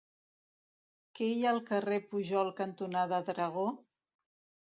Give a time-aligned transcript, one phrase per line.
[1.17, 3.67] Què hi ha al carrer Pujol cantonada Dragó?